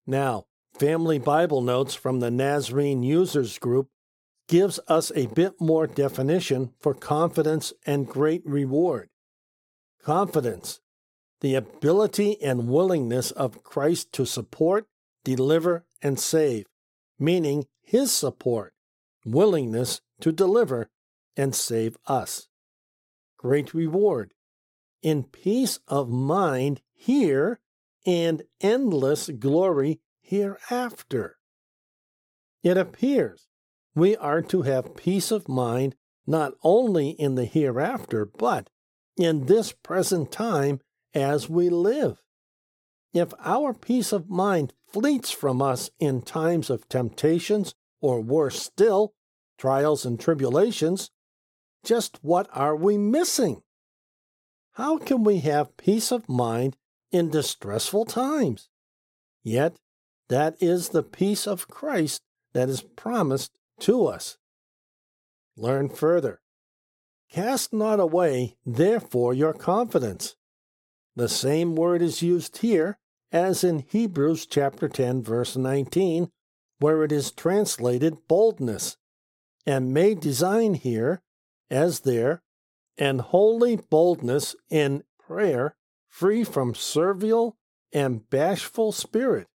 Now, 0.05 0.45
Family 0.73 1.19
Bible 1.19 1.61
Notes 1.61 1.95
from 1.95 2.19
the 2.19 2.31
Nazarene 2.31 3.03
Users 3.03 3.57
Group 3.59 3.89
gives 4.47 4.79
us 4.87 5.11
a 5.15 5.27
bit 5.27 5.59
more 5.59 5.87
definition 5.87 6.71
for 6.79 6.93
confidence 6.93 7.73
and 7.85 8.07
great 8.07 8.41
reward. 8.45 9.09
Confidence, 10.01 10.79
the 11.41 11.55
ability 11.55 12.41
and 12.41 12.69
willingness 12.69 13.31
of 13.31 13.63
Christ 13.63 14.13
to 14.13 14.25
support, 14.25 14.87
deliver, 15.23 15.85
and 16.01 16.19
save, 16.19 16.65
meaning 17.19 17.65
his 17.87 18.11
support, 18.11 18.73
willingness 19.25 20.01
to 20.19 20.33
deliver 20.33 20.89
and 21.37 21.55
save 21.55 21.95
us. 22.05 22.49
Great 23.37 23.73
reward, 23.73 24.33
in 25.01 25.23
peace 25.23 25.79
of 25.87 26.09
mind 26.09 26.81
here 26.93 27.61
and 28.05 28.43
endless 28.59 29.29
glory 29.29 30.01
hereafter. 30.19 31.37
It 32.61 32.75
appears 32.75 33.47
we 33.95 34.17
are 34.17 34.41
to 34.41 34.63
have 34.63 34.97
peace 34.97 35.31
of 35.31 35.47
mind 35.47 35.95
not 36.25 36.55
only 36.63 37.11
in 37.11 37.35
the 37.35 37.45
hereafter, 37.45 38.25
but 38.25 38.69
in 39.15 39.45
this 39.45 39.71
present 39.71 40.29
time 40.29 40.81
as 41.13 41.49
we 41.49 41.69
live. 41.69 42.21
If 43.17 43.33
our 43.43 43.73
peace 43.73 44.11
of 44.11 44.29
mind 44.29 44.73
fleets 44.87 45.31
from 45.31 45.59
us 45.59 45.89
in 45.99 46.21
times 46.21 46.69
of 46.69 46.87
temptations, 46.87 47.73
or 47.99 48.21
worse 48.21 48.61
still, 48.61 49.15
trials 49.57 50.05
and 50.05 50.19
tribulations, 50.19 51.09
just 51.83 52.19
what 52.21 52.47
are 52.53 52.75
we 52.75 52.95
missing? 52.95 53.63
How 54.73 54.99
can 54.99 55.23
we 55.23 55.39
have 55.39 55.77
peace 55.77 56.11
of 56.11 56.29
mind 56.29 56.77
in 57.11 57.31
distressful 57.31 58.05
times? 58.05 58.69
Yet, 59.43 59.77
that 60.29 60.55
is 60.59 60.89
the 60.89 61.01
peace 61.01 61.47
of 61.47 61.67
Christ 61.67 62.21
that 62.53 62.69
is 62.69 62.81
promised 62.81 63.57
to 63.79 64.05
us. 64.05 64.37
Learn 65.55 65.89
further. 65.89 66.39
Cast 67.31 67.73
not 67.73 67.99
away, 67.99 68.57
therefore, 68.63 69.33
your 69.33 69.53
confidence. 69.53 70.35
The 71.15 71.27
same 71.27 71.75
word 71.75 72.03
is 72.03 72.21
used 72.21 72.57
here 72.57 72.99
as 73.31 73.63
in 73.63 73.85
Hebrews 73.87 74.45
chapter 74.45 74.87
10 74.87 75.23
verse 75.23 75.55
19, 75.55 76.31
where 76.79 77.03
it 77.03 77.11
is 77.11 77.31
translated 77.31 78.27
boldness, 78.27 78.97
and 79.65 79.93
may 79.93 80.15
design 80.15 80.75
here, 80.75 81.21
as 81.69 82.01
there, 82.01 82.41
and 82.97 83.21
holy 83.21 83.75
boldness 83.75 84.55
in 84.69 85.03
prayer, 85.19 85.75
free 86.07 86.43
from 86.43 86.73
servile 86.73 87.57
and 87.91 88.29
bashful 88.29 88.91
spirit, 88.91 89.47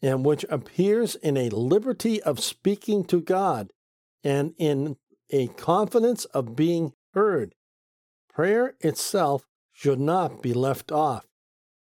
and 0.00 0.24
which 0.24 0.44
appears 0.48 1.14
in 1.16 1.36
a 1.36 1.48
liberty 1.48 2.22
of 2.22 2.40
speaking 2.40 3.04
to 3.04 3.20
God, 3.20 3.72
and 4.22 4.54
in 4.56 4.96
a 5.30 5.48
confidence 5.48 6.24
of 6.26 6.56
being 6.56 6.92
heard. 7.14 7.54
Prayer 8.28 8.74
itself 8.80 9.46
should 9.72 9.98
not 9.98 10.42
be 10.42 10.52
left 10.52 10.92
off, 10.92 11.26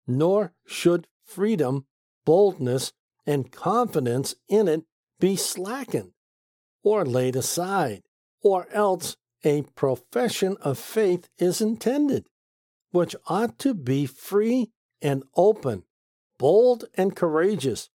nor 0.06 0.52
should 0.66 1.06
freedom, 1.24 1.86
boldness, 2.24 2.92
and 3.26 3.50
confidence 3.50 4.34
in 4.48 4.68
it 4.68 4.84
be 5.18 5.36
slackened 5.36 6.12
or 6.82 7.04
laid 7.04 7.34
aside, 7.34 8.02
or 8.42 8.68
else 8.70 9.16
a 9.42 9.62
profession 9.74 10.56
of 10.60 10.78
faith 10.78 11.28
is 11.38 11.60
intended, 11.60 12.26
which 12.90 13.16
ought 13.26 13.58
to 13.58 13.74
be 13.74 14.06
free 14.06 14.70
and 15.00 15.24
open, 15.36 15.82
bold 16.38 16.84
and 16.94 17.16
courageous, 17.16 17.88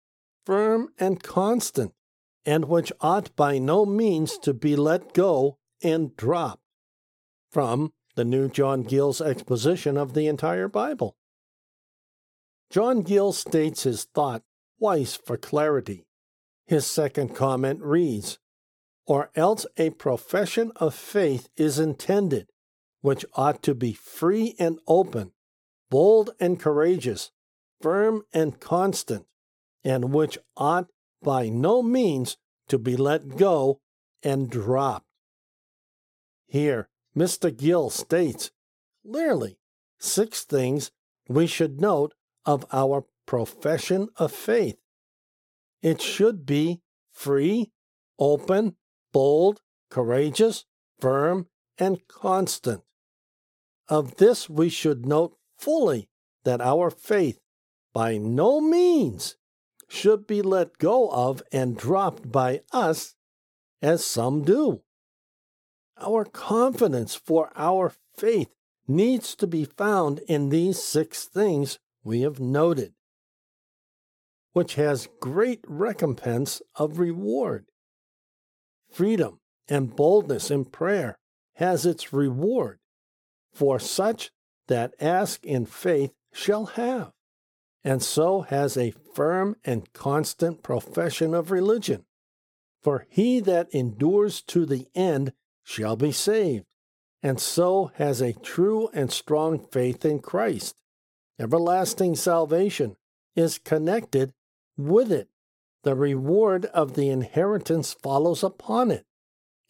firm 0.44 0.88
and 0.98 1.22
constant, 1.22 1.92
and 2.44 2.66
which 2.66 2.92
ought 3.00 3.34
by 3.34 3.58
no 3.58 3.84
means 3.84 4.38
to 4.38 4.54
be 4.54 4.76
let 4.76 5.12
go 5.12 5.58
and 5.82 6.16
dropped. 6.16 6.62
From 7.50 7.92
the 8.14 8.24
New 8.24 8.48
John 8.48 8.82
Gill's 8.82 9.20
exposition 9.20 9.96
of 9.96 10.14
the 10.14 10.26
entire 10.26 10.68
Bible. 10.68 11.16
John 12.70 13.02
Gill 13.02 13.32
states 13.32 13.84
his 13.84 14.04
thought 14.04 14.42
twice 14.78 15.16
for 15.16 15.36
clarity. 15.36 16.06
His 16.66 16.86
second 16.86 17.34
comment 17.34 17.80
reads, 17.82 18.38
Or 19.06 19.30
else 19.34 19.66
a 19.76 19.90
profession 19.90 20.72
of 20.76 20.94
faith 20.94 21.48
is 21.56 21.78
intended, 21.78 22.48
which 23.00 23.24
ought 23.34 23.62
to 23.62 23.74
be 23.74 23.92
free 23.92 24.54
and 24.58 24.80
open, 24.88 25.32
bold 25.90 26.30
and 26.40 26.58
courageous, 26.58 27.30
firm 27.80 28.22
and 28.32 28.58
constant, 28.58 29.26
and 29.84 30.12
which 30.12 30.38
ought 30.56 30.88
by 31.22 31.48
no 31.48 31.82
means 31.82 32.36
to 32.68 32.78
be 32.78 32.96
let 32.96 33.36
go 33.36 33.80
and 34.22 34.50
dropped. 34.50 35.06
Here, 36.48 36.88
Mr. 37.16 37.56
Gill 37.56 37.90
states 37.90 38.50
clearly 39.08 39.58
six 39.98 40.42
things 40.42 40.90
we 41.28 41.46
should 41.46 41.80
note 41.80 42.14
of 42.46 42.64
our 42.72 43.04
profession 43.26 44.08
of 44.16 44.32
faith. 44.32 44.78
It 45.82 46.00
should 46.00 46.46
be 46.46 46.80
free, 47.12 47.72
open, 48.18 48.76
bold, 49.12 49.60
courageous, 49.90 50.64
firm, 51.00 51.48
and 51.76 52.06
constant. 52.08 52.82
Of 53.88 54.16
this 54.16 54.48
we 54.48 54.68
should 54.68 55.04
note 55.04 55.36
fully 55.58 56.08
that 56.44 56.60
our 56.60 56.90
faith 56.90 57.40
by 57.92 58.18
no 58.18 58.60
means 58.60 59.36
should 59.88 60.26
be 60.26 60.42
let 60.42 60.78
go 60.78 61.08
of 61.10 61.42
and 61.52 61.76
dropped 61.76 62.30
by 62.30 62.62
us, 62.72 63.14
as 63.80 64.04
some 64.04 64.42
do. 64.42 64.82
Our 65.98 66.24
confidence 66.24 67.14
for 67.14 67.50
our 67.56 67.92
faith 68.16 68.52
needs 68.88 69.34
to 69.36 69.46
be 69.46 69.64
found 69.64 70.18
in 70.28 70.48
these 70.48 70.82
six 70.82 71.24
things 71.24 71.78
we 72.06 72.20
have 72.20 72.38
noted, 72.38 72.92
which 74.52 74.76
has 74.76 75.08
great 75.20 75.58
recompense 75.66 76.62
of 76.76 77.00
reward. 77.00 77.66
Freedom 78.88 79.40
and 79.68 79.96
boldness 79.96 80.48
in 80.48 80.64
prayer 80.64 81.18
has 81.56 81.84
its 81.84 82.12
reward, 82.12 82.78
for 83.52 83.80
such 83.80 84.30
that 84.68 84.94
ask 85.00 85.44
in 85.44 85.66
faith 85.66 86.12
shall 86.32 86.66
have, 86.66 87.10
and 87.82 88.00
so 88.00 88.42
has 88.42 88.76
a 88.76 88.94
firm 89.12 89.56
and 89.64 89.92
constant 89.92 90.62
profession 90.62 91.34
of 91.34 91.50
religion. 91.50 92.04
For 92.84 93.04
he 93.10 93.40
that 93.40 93.66
endures 93.74 94.42
to 94.42 94.64
the 94.64 94.86
end 94.94 95.32
shall 95.64 95.96
be 95.96 96.12
saved, 96.12 96.66
and 97.20 97.40
so 97.40 97.90
has 97.94 98.20
a 98.20 98.32
true 98.32 98.88
and 98.92 99.10
strong 99.10 99.58
faith 99.58 100.04
in 100.04 100.20
Christ 100.20 100.76
everlasting 101.38 102.14
salvation 102.14 102.96
is 103.34 103.58
connected 103.58 104.32
with 104.76 105.12
it. 105.12 105.28
The 105.82 105.94
reward 105.94 106.66
of 106.66 106.94
the 106.94 107.08
inheritance 107.10 107.92
follows 107.92 108.42
upon 108.42 108.90
it. 108.90 109.04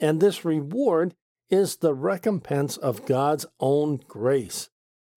And 0.01 0.21
this 0.21 0.45
reward 0.45 1.15
is 1.51 1.77
the 1.77 1.95
recompense 1.95 2.77
of 2.77 3.07
God's 3.07 3.47
own 3.61 4.01
grace. 4.09 4.71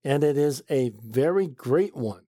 And 0.05 0.25
it 0.25 0.37
is 0.37 0.63
a 0.71 0.93
very 1.03 1.47
great 1.47 1.97
one. 1.97 2.23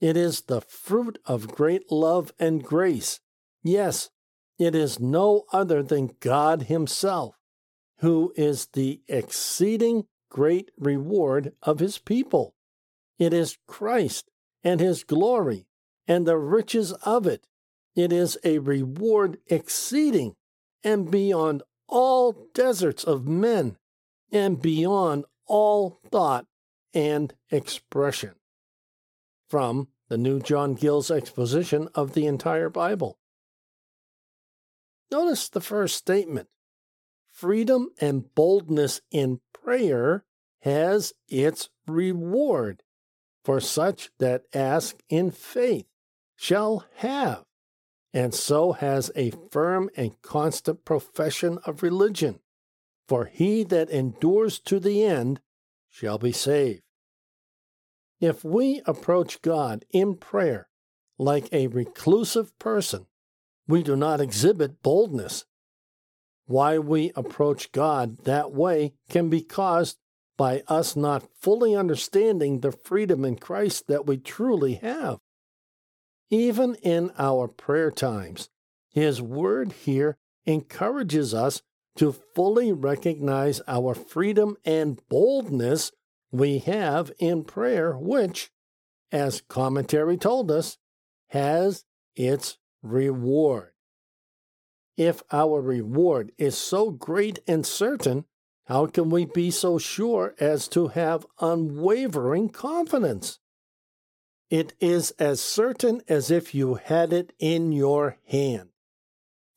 It 0.00 0.16
is 0.16 0.42
the 0.42 0.60
fruit 0.60 1.18
of 1.26 1.48
great 1.48 1.90
love 1.90 2.32
and 2.38 2.62
grace. 2.62 3.20
Yes, 3.62 4.10
it 4.58 4.74
is 4.74 4.98
no 4.98 5.44
other 5.52 5.82
than 5.82 6.16
God 6.20 6.62
Himself, 6.64 7.36
who 7.98 8.32
is 8.36 8.66
the 8.72 9.00
exceeding 9.08 10.06
great 10.28 10.70
reward 10.78 11.52
of 11.62 11.78
His 11.78 11.98
people. 11.98 12.54
It 13.18 13.32
is 13.32 13.58
Christ 13.66 14.30
and 14.64 14.80
his 14.80 15.04
glory 15.04 15.66
and 16.06 16.26
the 16.26 16.38
riches 16.38 16.92
of 17.04 17.26
it. 17.26 17.46
It 17.94 18.12
is 18.12 18.38
a 18.44 18.58
reward 18.58 19.38
exceeding 19.46 20.34
and 20.82 21.10
beyond 21.10 21.62
all 21.88 22.48
deserts 22.54 23.04
of 23.04 23.28
men 23.28 23.76
and 24.30 24.60
beyond 24.60 25.24
all 25.46 26.00
thought 26.10 26.46
and 26.94 27.34
expression. 27.50 28.34
From 29.48 29.88
the 30.08 30.16
New 30.16 30.40
John 30.40 30.74
Gill's 30.74 31.10
exposition 31.10 31.88
of 31.94 32.14
the 32.14 32.26
entire 32.26 32.70
Bible. 32.70 33.18
Notice 35.10 35.48
the 35.48 35.60
first 35.60 35.96
statement 35.96 36.48
freedom 37.30 37.90
and 38.00 38.34
boldness 38.34 39.00
in 39.10 39.40
prayer 39.52 40.24
has 40.60 41.12
its 41.28 41.68
reward 41.86 42.82
for 43.44 43.60
such 43.60 44.10
that 44.18 44.44
ask 44.54 45.02
in 45.08 45.30
faith 45.30 45.86
shall 46.36 46.84
have, 46.96 47.44
and 48.12 48.34
so 48.34 48.72
has 48.72 49.10
a 49.14 49.32
firm 49.50 49.90
and 49.96 50.20
constant 50.22 50.84
profession 50.84 51.58
of 51.64 51.82
religion. 51.82 52.40
For 53.08 53.26
he 53.26 53.64
that 53.64 53.90
endures 53.90 54.58
to 54.60 54.78
the 54.78 55.04
end 55.04 55.40
shall 55.88 56.18
be 56.18 56.32
saved. 56.32 56.82
If 58.20 58.44
we 58.44 58.80
approach 58.86 59.42
God 59.42 59.84
in 59.90 60.16
prayer 60.16 60.68
like 61.18 61.48
a 61.52 61.66
reclusive 61.66 62.56
person, 62.58 63.06
we 63.66 63.82
do 63.82 63.96
not 63.96 64.20
exhibit 64.20 64.82
boldness. 64.82 65.44
Why 66.46 66.78
we 66.78 67.12
approach 67.16 67.72
God 67.72 68.24
that 68.24 68.52
way 68.52 68.94
can 69.08 69.28
be 69.28 69.42
caused 69.42 69.98
by 70.42 70.60
us 70.66 70.96
not 70.96 71.22
fully 71.40 71.76
understanding 71.76 72.58
the 72.58 72.72
freedom 72.72 73.24
in 73.24 73.36
Christ 73.36 73.86
that 73.86 74.08
we 74.08 74.16
truly 74.16 74.74
have. 74.74 75.20
Even 76.30 76.74
in 76.82 77.12
our 77.16 77.46
prayer 77.46 77.92
times, 77.92 78.50
His 78.90 79.22
Word 79.22 79.70
here 79.70 80.16
encourages 80.44 81.32
us 81.32 81.62
to 81.94 82.10
fully 82.10 82.72
recognize 82.72 83.60
our 83.68 83.94
freedom 83.94 84.56
and 84.64 85.00
boldness 85.08 85.92
we 86.32 86.58
have 86.58 87.12
in 87.20 87.44
prayer, 87.44 87.96
which, 87.96 88.50
as 89.12 89.42
commentary 89.42 90.16
told 90.16 90.50
us, 90.50 90.76
has 91.28 91.84
its 92.16 92.58
reward. 92.82 93.70
If 94.96 95.22
our 95.30 95.60
reward 95.60 96.32
is 96.36 96.58
so 96.58 96.90
great 96.90 97.38
and 97.46 97.64
certain, 97.64 98.24
how 98.72 98.86
can 98.86 99.10
we 99.10 99.26
be 99.26 99.50
so 99.50 99.76
sure 99.76 100.34
as 100.40 100.66
to 100.66 100.88
have 100.88 101.26
unwavering 101.42 102.48
confidence? 102.48 103.38
It 104.48 104.72
is 104.80 105.10
as 105.18 105.42
certain 105.42 106.00
as 106.08 106.30
if 106.30 106.54
you 106.54 106.76
had 106.76 107.12
it 107.12 107.34
in 107.38 107.72
your 107.72 108.16
hand. 108.28 108.70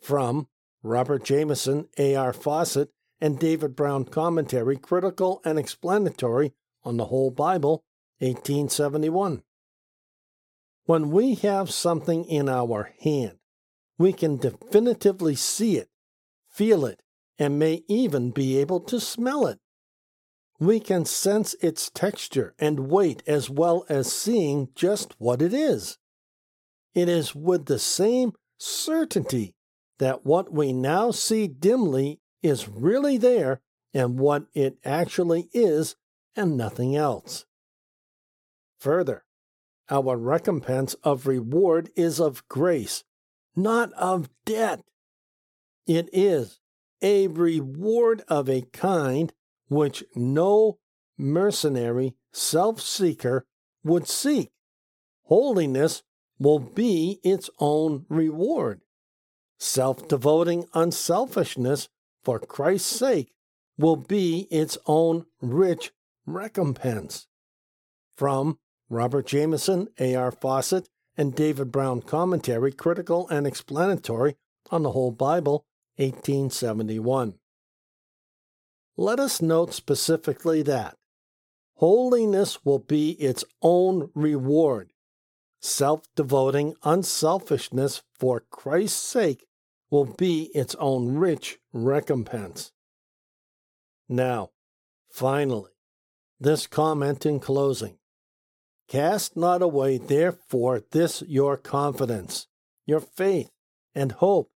From 0.02 0.50
Robert 0.84 1.24
Jamieson, 1.24 1.88
A.R. 1.98 2.34
Fausset, 2.34 2.90
and 3.22 3.40
David 3.40 3.74
Brown 3.74 4.04
Commentary, 4.04 4.76
Critical 4.76 5.40
and 5.46 5.58
Explanatory 5.58 6.52
on 6.84 6.98
the 6.98 7.06
Whole 7.06 7.32
Bible, 7.32 7.86
1871. 8.20 9.44
When 10.88 11.12
we 11.12 11.36
have 11.36 11.72
something 11.72 12.26
in 12.26 12.50
our 12.50 12.92
hand, 13.00 13.38
we 13.98 14.12
can 14.12 14.36
definitively 14.36 15.36
see 15.36 15.78
it, 15.78 15.88
feel 16.50 16.86
it, 16.86 17.02
and 17.38 17.60
may 17.60 17.84
even 17.88 18.32
be 18.32 18.58
able 18.58 18.80
to 18.80 19.00
smell 19.00 19.48
it. 19.48 19.60
We 20.60 20.80
can 20.80 21.06
sense 21.06 21.54
its 21.62 21.90
texture 21.90 22.56
and 22.58 22.90
weight 22.90 23.22
as 23.28 23.50
well 23.50 23.86
as 23.90 24.12
seeing 24.12 24.70
just 24.74 25.16
what 25.20 25.42
it 25.42 25.54
is. 25.54 25.98
It 26.94 27.10
is 27.10 27.36
with 27.36 27.66
the 27.66 27.80
same 27.80 28.32
certainty 28.58 29.54
that 30.00 30.26
what 30.26 30.54
we 30.54 30.72
now 30.72 31.12
see 31.12 31.48
dimly 31.48 32.22
is 32.42 32.70
really 32.70 33.18
there 33.18 33.62
and 33.94 34.20
what 34.20 34.46
it 34.54 34.78
actually 34.86 35.50
is 35.54 35.96
and 36.36 36.56
nothing 36.56 36.96
else. 36.96 37.46
Further, 38.80 39.24
our 39.90 40.18
recompense 40.18 40.96
of 41.04 41.28
reward 41.28 41.90
is 41.96 42.20
of 42.20 42.48
grace, 42.48 43.04
not 43.56 43.92
of 43.94 44.30
debt. 44.46 44.82
It 45.86 46.10
is 46.14 46.60
a 47.02 47.28
reward 47.28 48.24
of 48.28 48.50
a 48.50 48.62
kind 48.74 49.34
which 49.68 50.04
no 50.16 50.80
mercenary 51.18 52.16
self 52.32 52.82
seeker 52.82 53.46
would 53.84 54.08
seek. 54.08 54.52
Holiness 55.24 56.04
will 56.40 56.60
be 56.60 57.20
its 57.24 57.50
own 57.60 58.06
reward. 58.10 58.82
Self 59.58 60.08
devoting 60.08 60.66
unselfishness 60.74 61.90
for 62.24 62.40
Christ's 62.40 62.96
sake 62.96 63.32
will 63.78 63.96
be 63.96 64.48
its 64.52 64.78
own 64.86 65.26
rich 65.42 65.92
recompense. 66.26 67.28
From 68.16 68.60
Robert 68.90 69.28
Jamieson, 69.28 69.90
A.R. 70.00 70.32
Fausset, 70.32 70.88
and 71.18 71.36
David 71.36 71.72
Brown 71.72 72.02
Commentary, 72.02 72.72
Critical 72.72 73.28
and 73.30 73.48
Explanatory 73.48 74.36
on 74.70 74.84
the 74.84 74.92
Whole 74.92 75.12
Bible, 75.12 75.66
1871. 75.98 77.36
Let 78.98 79.20
us 79.20 79.42
note 79.42 79.74
specifically 79.74 80.62
that 80.64 80.98
holiness 81.76 82.64
will 82.64 82.80
be 82.80 83.12
its 83.12 83.44
own 83.62 84.10
reward. 84.14 84.92
Self 85.62 86.08
devoting 86.16 86.76
unselfishness 86.84 88.04
for 88.14 88.42
Christ's 88.52 89.02
sake 89.02 89.46
will 89.90 90.06
be 90.06 90.52
its 90.54 90.76
own 90.76 91.16
rich 91.16 91.58
recompense. 91.74 92.72
Now, 94.08 94.52
finally, 95.12 95.72
this 96.40 96.68
comment 96.68 97.26
in 97.26 97.40
closing 97.40 97.98
Cast 98.88 99.36
not 99.36 99.62
away, 99.62 99.98
therefore, 99.98 100.84
this 100.92 101.24
your 101.24 101.58
confidence, 101.58 102.48
your 102.86 103.00
faith, 103.00 103.50
and 103.96 104.12
hope, 104.12 104.52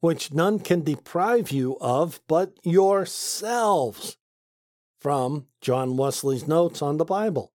which 0.00 0.32
none 0.32 0.58
can 0.58 0.82
deprive 0.82 1.50
you 1.50 1.76
of 1.80 2.20
but 2.26 2.52
yourselves. 2.62 4.16
From 4.98 5.46
John 5.62 5.96
Wesley's 5.96 6.46
Notes 6.46 6.82
on 6.82 6.98
the 6.98 7.06
Bible. 7.06 7.52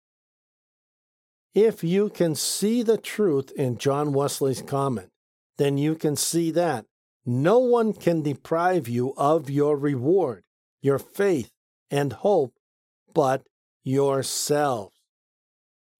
If 1.54 1.82
you 1.82 2.08
can 2.08 2.36
see 2.36 2.84
the 2.84 2.96
truth 2.96 3.50
in 3.56 3.78
John 3.78 4.12
Wesley's 4.12 4.62
comment, 4.62 5.10
then 5.58 5.76
you 5.76 5.96
can 5.96 6.14
see 6.14 6.52
that 6.52 6.86
no 7.26 7.58
one 7.58 7.92
can 7.92 8.22
deprive 8.22 8.88
you 8.88 9.12
of 9.16 9.50
your 9.50 9.76
reward, 9.76 10.44
your 10.80 10.98
faith, 10.98 11.50
and 11.90 12.12
hope 12.12 12.54
but 13.12 13.46
yourselves. 13.84 14.96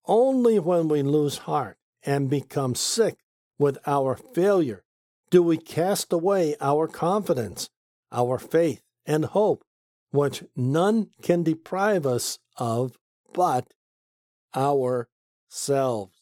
Only 0.07 0.59
when 0.59 0.89
we 0.89 1.03
lose 1.03 1.39
heart 1.39 1.77
and 2.05 2.31
become 2.31 2.75
sick 2.75 3.19
with 3.59 3.79
our 3.87 4.17
failure 4.17 4.85
do 5.33 5.43
we 5.43 5.57
cast 5.57 6.13
away 6.13 6.55
our 6.61 6.87
confidence, 6.87 7.71
our 8.13 8.39
faith, 8.39 8.83
and 9.07 9.25
hope, 9.25 9.65
which 10.11 10.45
none 10.55 11.09
can 11.23 11.43
deprive 11.43 12.05
us 12.07 12.39
of 12.59 12.99
but 13.33 13.67
ourselves. 14.55 16.13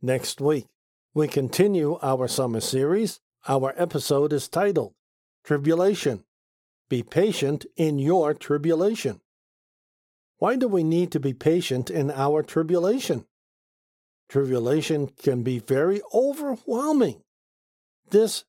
Next 0.00 0.40
week, 0.40 0.66
we 1.12 1.26
continue 1.26 1.98
our 2.00 2.28
summer 2.28 2.60
series. 2.60 3.18
Our 3.48 3.74
episode 3.76 4.32
is 4.32 4.48
titled 4.48 4.94
Tribulation. 5.42 6.22
Be 6.88 7.02
patient 7.02 7.66
in 7.76 7.98
your 7.98 8.34
tribulation. 8.34 9.20
Why 10.38 10.54
do 10.54 10.68
we 10.68 10.84
need 10.84 11.10
to 11.10 11.18
be 11.18 11.32
patient 11.32 11.90
in 11.90 12.12
our 12.12 12.44
tribulation? 12.44 13.26
Tribulation 14.28 15.08
can 15.08 15.42
be 15.42 15.58
very 15.58 16.00
overwhelming. 16.12 17.22
This 18.10 18.44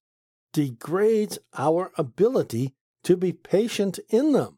degrades 0.53 1.37
our 1.57 1.91
ability 1.97 2.73
to 3.03 3.17
be 3.17 3.33
patient 3.33 3.99
in 4.09 4.31
them. 4.31 4.57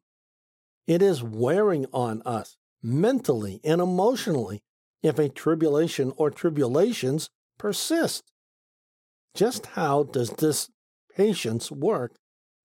It 0.85 1.01
is 1.01 1.23
wearing 1.23 1.85
on 1.91 2.21
us 2.23 2.55
mentally 2.81 3.59
and 3.63 3.81
emotionally 3.81 4.61
if 5.01 5.19
a 5.19 5.29
tribulation 5.29 6.13
or 6.17 6.29
tribulations 6.29 7.29
persist. 7.57 8.31
Just 9.33 9.65
how 9.67 10.03
does 10.03 10.31
this 10.31 10.69
patience 11.15 11.71
work 11.71 12.15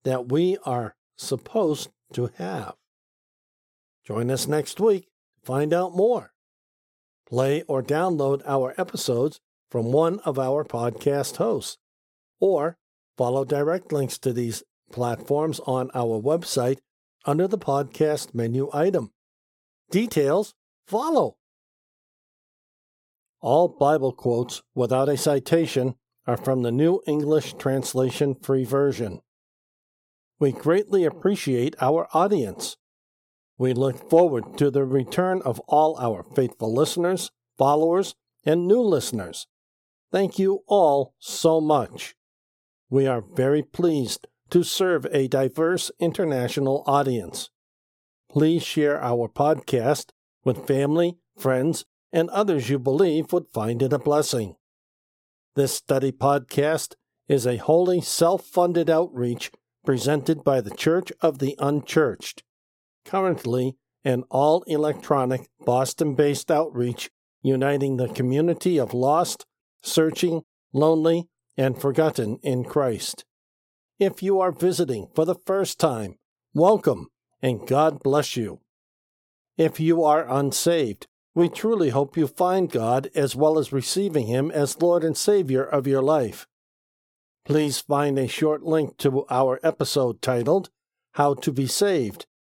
that 0.03 0.31
we 0.31 0.57
are 0.65 0.95
supposed 1.17 1.89
to 2.13 2.29
have? 2.37 2.75
Join 4.05 4.29
us 4.29 4.47
next 4.47 4.79
week 4.79 5.03
to 5.03 5.45
find 5.45 5.73
out 5.73 5.95
more 5.95 6.32
play 7.27 7.63
or 7.63 7.81
download 7.81 8.41
our 8.45 8.73
episodes 8.77 9.39
from 9.69 9.91
one 9.91 10.19
of 10.19 10.37
our 10.37 10.63
podcast 10.63 11.37
hosts, 11.37 11.77
or 12.39 12.77
follow 13.17 13.43
direct 13.45 13.91
links 13.91 14.17
to 14.19 14.33
these 14.33 14.63
platforms 14.91 15.59
on 15.65 15.89
our 15.93 16.21
website 16.21 16.79
under 17.25 17.47
the 17.47 17.57
podcast 17.57 18.33
menu 18.33 18.69
item. 18.73 19.11
Details 19.89 20.53
follow. 20.87 21.37
All 23.41 23.67
Bible 23.67 24.13
quotes 24.13 24.61
without 24.73 25.09
a 25.09 25.17
citation 25.17 25.95
are 26.25 26.37
from 26.37 26.61
the 26.61 26.71
New 26.71 27.01
English 27.05 27.55
Translation 27.55 28.35
Free 28.35 28.63
Version. 28.63 29.21
We 30.39 30.51
greatly 30.51 31.03
appreciate 31.03 31.75
our 31.81 32.07
audience. 32.13 32.77
We 33.63 33.71
look 33.71 34.09
forward 34.09 34.57
to 34.57 34.69
the 34.69 34.83
return 34.83 35.41
of 35.43 35.61
all 35.69 35.97
our 35.97 36.25
faithful 36.35 36.73
listeners, 36.73 37.31
followers, 37.57 38.13
and 38.43 38.67
new 38.67 38.81
listeners. 38.81 39.47
Thank 40.11 40.37
you 40.37 40.65
all 40.67 41.15
so 41.17 41.61
much. 41.61 42.13
We 42.89 43.07
are 43.07 43.21
very 43.21 43.63
pleased 43.63 44.27
to 44.49 44.63
serve 44.63 45.07
a 45.13 45.29
diverse 45.29 45.91
international 45.97 46.83
audience. 46.85 47.51
Please 48.29 48.63
share 48.63 49.01
our 49.01 49.29
podcast 49.29 50.09
with 50.43 50.67
family, 50.67 51.19
friends, 51.37 51.85
and 52.11 52.29
others 52.31 52.69
you 52.69 52.77
believe 52.77 53.31
would 53.31 53.47
find 53.53 53.81
it 53.81 53.93
a 53.93 53.97
blessing. 53.97 54.57
This 55.55 55.73
study 55.73 56.11
podcast 56.11 56.95
is 57.29 57.47
a 57.47 57.55
wholly 57.55 58.01
self 58.01 58.43
funded 58.43 58.89
outreach 58.89 59.53
presented 59.85 60.43
by 60.43 60.59
the 60.59 60.75
Church 60.75 61.13
of 61.21 61.39
the 61.39 61.55
Unchurched 61.59 62.43
currently 63.05 63.75
an 64.03 64.23
all 64.29 64.63
electronic 64.63 65.49
Boston 65.65 66.15
based 66.15 66.51
outreach 66.51 67.09
uniting 67.41 67.97
the 67.97 68.07
community 68.07 68.79
of 68.79 68.93
lost, 68.93 69.45
searching, 69.81 70.43
lonely, 70.71 71.27
and 71.57 71.79
forgotten 71.79 72.39
in 72.41 72.63
Christ. 72.63 73.25
If 73.99 74.23
you 74.23 74.39
are 74.39 74.51
visiting 74.51 75.07
for 75.13 75.25
the 75.25 75.35
first 75.45 75.79
time, 75.79 76.15
welcome 76.53 77.07
and 77.41 77.67
God 77.67 78.01
bless 78.01 78.35
you. 78.35 78.61
If 79.57 79.79
you 79.79 80.03
are 80.03 80.27
unsaved, 80.27 81.07
we 81.35 81.49
truly 81.49 81.89
hope 81.89 82.15
you 82.15 82.27
find 82.27 82.71
God 82.71 83.09
as 83.13 83.35
well 83.35 83.59
as 83.59 83.73
receiving 83.73 84.27
Him 84.27 84.49
as 84.51 84.81
Lord 84.81 85.03
and 85.03 85.17
Savior 85.17 85.63
of 85.63 85.85
your 85.85 86.01
life. 86.01 86.47
Please 87.45 87.79
find 87.79 88.17
a 88.17 88.27
short 88.27 88.63
link 88.63 88.97
to 88.97 89.25
our 89.29 89.59
episode 89.63 90.21
titled 90.21 90.69
How 91.13 91.33
to 91.35 91.51
Be 91.51 91.67
Saved 91.67 92.25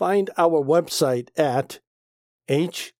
Find 0.00 0.30
our 0.38 0.64
website 0.64 1.28
at 1.36 1.80
https 2.48 2.94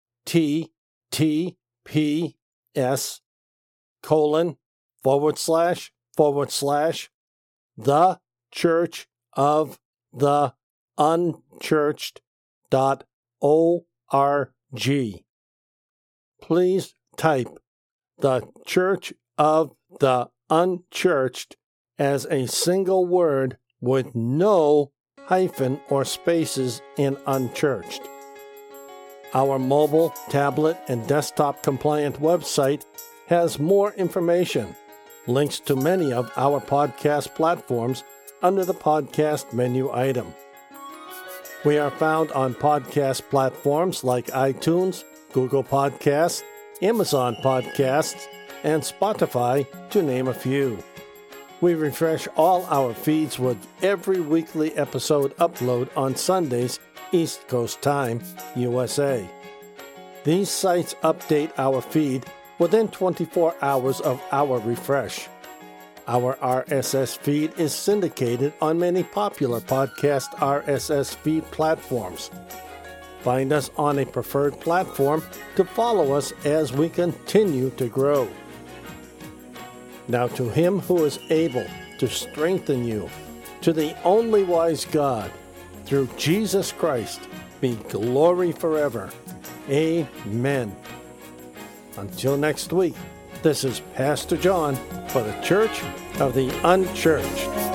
colon 4.02 4.58
forward 5.02 5.38
slash 5.38 5.92
forward 6.14 6.50
slash 6.50 7.10
the 7.74 8.20
church 8.52 9.08
of 9.32 9.80
the 10.12 10.52
unchurched 10.98 12.20
dot 12.68 13.04
org. 13.40 14.50
Please 16.42 16.94
type 17.16 17.48
the 18.18 18.46
church 18.66 19.14
of 19.38 19.72
the 20.00 20.28
unchurched 20.50 21.56
as 21.98 22.26
a 22.26 22.46
single 22.46 23.06
word 23.06 23.56
with 23.80 24.14
no 24.14 24.92
hyphen 25.26 25.80
or 25.88 26.04
spaces 26.04 26.83
in 26.96 27.16
unchurched. 27.26 28.02
Our 29.33 29.59
mobile, 29.59 30.11
tablet, 30.28 30.76
and 30.88 31.06
desktop 31.06 31.62
compliant 31.62 32.20
website 32.20 32.85
has 33.28 33.61
more 33.61 33.92
information, 33.92 34.74
links 35.26 35.61
to 35.61 35.76
many 35.76 36.12
of 36.12 36.33
our 36.37 36.61
podcast 36.61 37.35
platforms 37.37 38.02
under 38.42 38.64
the 38.64 38.74
podcast 38.74 39.52
menu 39.52 39.92
item. 39.92 40.35
We 41.64 41.78
are 41.78 41.90
found 41.90 42.33
on 42.33 42.54
podcast 42.54 43.28
platforms 43.30 44.02
like 44.02 44.26
iTunes, 44.28 45.04
Google 45.33 45.62
Podcasts, 45.62 46.42
Amazon 46.83 47.37
Podcasts, 47.44 48.26
and 48.64 48.83
Spotify, 48.83 49.66
to 49.90 50.02
name 50.02 50.28
a 50.28 50.35
few. 50.35 50.78
We 51.61 51.75
refresh 51.75 52.27
all 52.37 52.64
our 52.70 52.94
feeds 52.94 53.38
with 53.38 53.59
every 53.83 54.20
weekly 54.20 54.75
episode 54.77 55.37
upload 55.37 55.94
on 55.94 56.16
Sundays, 56.16 56.81
East 57.12 57.46
Coast 57.49 57.83
Time, 57.83 58.23
USA. 58.57 59.29
These 60.25 60.51
sites 60.51 60.94
update 61.03 61.53
our 61.59 61.83
feed 61.83 62.25
within 62.59 62.88
24 62.88 63.57
hours 63.61 64.01
of 64.01 64.23
our 64.33 64.59
refresh. 64.61 65.29
Our 66.09 66.37
RSS 66.37 67.18
feed 67.18 67.53
is 67.59 67.75
syndicated 67.75 68.55
on 68.62 68.79
many 68.79 69.03
popular 69.03 69.61
podcast 69.61 70.31
RSS 70.37 71.14
feed 71.16 71.44
platforms. 71.51 72.31
Find 73.20 73.53
us 73.53 73.70
on 73.77 73.99
a 73.99 74.07
preferred 74.07 74.59
platform 74.61 75.23
to 75.57 75.64
follow 75.66 76.14
us 76.14 76.33
as 76.46 76.73
we 76.73 76.88
continue 76.88 77.68
to 77.77 77.87
grow. 77.88 78.29
Now, 80.11 80.27
to 80.27 80.49
him 80.49 80.81
who 80.81 81.05
is 81.05 81.20
able 81.31 81.64
to 81.99 82.09
strengthen 82.09 82.85
you, 82.85 83.09
to 83.61 83.73
the 83.73 83.96
only 84.03 84.42
wise 84.42 84.85
God, 84.85 85.31
through 85.85 86.09
Jesus 86.16 86.73
Christ, 86.73 87.20
be 87.61 87.77
glory 87.88 88.51
forever. 88.51 89.11
Amen. 89.68 90.75
Until 91.96 92.37
next 92.37 92.73
week, 92.73 92.96
this 93.42 93.62
is 93.62 93.83
Pastor 93.94 94.37
John 94.37 94.75
for 95.11 95.23
the 95.23 95.40
Church 95.42 95.81
of 96.18 96.35
the 96.35 96.51
Unchurched. 96.64 97.69